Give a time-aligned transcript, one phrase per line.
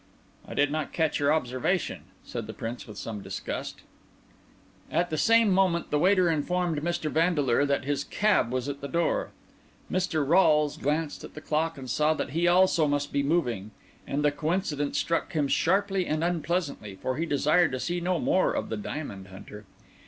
[0.47, 3.81] "I did not catch your observation," said the Prince with some disgust.
[4.89, 7.11] And at the same moment the waiter informed Mr.
[7.11, 9.29] Vandeleur that his cab was at the door.
[9.91, 10.27] Mr.
[10.27, 13.69] Rolles glanced at the clock, and saw that he also must be moving;
[14.07, 18.53] and the coincidence struck him sharply and unpleasantly, for he desired to see no more
[18.53, 19.65] of the diamond hunter.